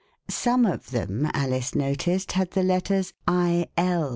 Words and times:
Some 0.31 0.65
of 0.65 0.89
them, 0.89 1.29
Alice 1.31 1.75
noticed, 1.75 2.31
had 2.31 2.49
the 2.49 2.63
letters 2.63 3.13
I.L." 3.27 4.09